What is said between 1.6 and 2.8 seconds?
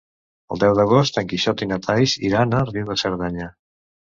i na Thaís iran a